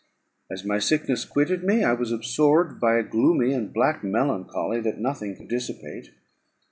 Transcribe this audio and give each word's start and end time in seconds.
As 0.49 0.65
my 0.65 0.79
sickness 0.79 1.25
quitted 1.25 1.63
me, 1.63 1.83
I 1.83 1.93
was 1.93 2.11
absorbed 2.11 2.79
by 2.79 2.97
a 2.97 3.03
gloomy 3.03 3.53
and 3.53 3.71
black 3.71 4.03
melancholy, 4.03 4.81
that 4.81 4.97
nothing 4.97 5.35
could 5.35 5.47
dissipate. 5.47 6.07